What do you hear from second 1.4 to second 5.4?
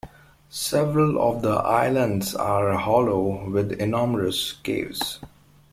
the islands are hollow, with enormous caves.